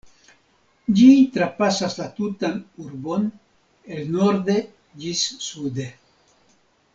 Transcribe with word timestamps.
Ĝi 0.99 1.09
trapasas 1.35 1.97
la 1.99 2.07
tutan 2.19 2.57
urbon, 2.85 3.27
el 3.99 4.09
norde 4.17 4.57
ĝis 5.05 5.23
sude. 5.51 5.89